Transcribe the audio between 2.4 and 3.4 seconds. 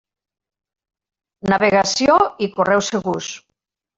i correu segurs.